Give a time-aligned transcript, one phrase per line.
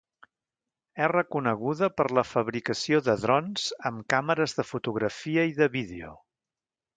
[1.07, 6.17] És reconeguda per la fabricació de drons amb càmeres de fotografia i de vídeo.